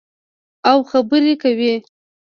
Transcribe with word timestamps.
او 0.69 0.77
خبرې 0.91 1.33
کوي. 1.41 1.73